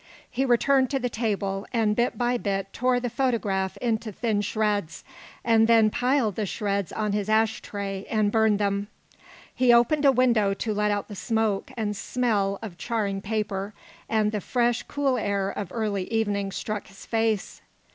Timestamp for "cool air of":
14.87-15.71